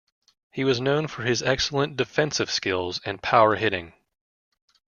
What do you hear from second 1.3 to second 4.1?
excellent defensive skills and power hitting.